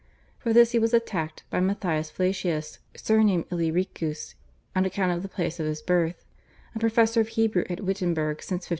For 0.39 0.51
this 0.51 0.71
he 0.71 0.79
was 0.79 0.95
attacked 0.95 1.43
by 1.51 1.59
Matthias 1.59 2.09
Flacius, 2.09 2.79
surnamed 2.97 3.45
Illyricus 3.51 4.33
on 4.75 4.83
account 4.83 5.11
of 5.11 5.21
the 5.21 5.29
place 5.29 5.59
of 5.59 5.67
his 5.67 5.83
birth, 5.83 6.25
a 6.73 6.79
professor 6.79 7.21
of 7.21 7.27
Hebrew 7.27 7.65
at 7.69 7.81
Wittenberg 7.81 8.41
since 8.41 8.65
1544. 8.65 8.69